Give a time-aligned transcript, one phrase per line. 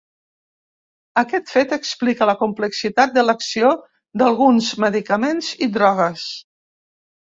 [1.21, 3.77] Aquest fet explica la complexitat de l'acció
[4.23, 6.31] d'alguns medicaments i drogues.